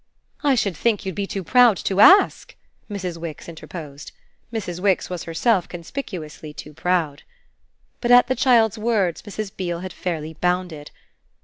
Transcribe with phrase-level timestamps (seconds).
[0.41, 2.55] "I should think you'd be too proud to ask!"
[2.89, 3.17] Mrs.
[3.17, 4.11] Wix interposed.
[4.51, 4.79] Mrs.
[4.79, 7.21] Wix was herself conspicuously too proud.
[7.99, 9.55] But at the child's words Mrs.
[9.55, 10.89] Beale had fairly bounded.